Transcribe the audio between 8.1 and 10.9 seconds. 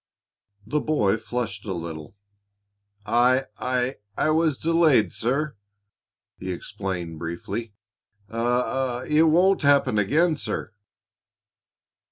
"I I it won't happen again, sir."